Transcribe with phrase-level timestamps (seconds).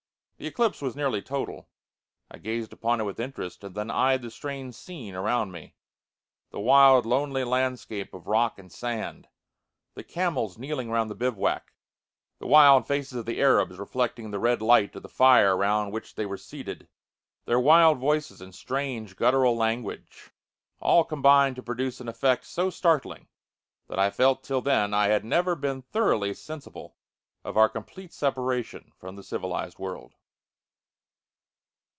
[0.37, 1.69] The eclipse was nearly total.
[2.31, 5.75] I gazed upon it with interest, and then eyed the strange scene around me.
[6.49, 9.27] The wild, lonely landscape of rock and sand
[9.93, 11.75] the camels kneeling round the bivouac
[12.39, 16.15] the wild faces of the Arabs, reflecting the red light of the fire round which
[16.15, 16.87] they were seated
[17.45, 20.31] their wild voices and strange guttural language,
[20.79, 23.27] all combined to produce an effect so startling,
[23.87, 26.95] that I felt till then I had never been thoroughly sensible
[27.43, 30.15] of our complete separation from the civilized world.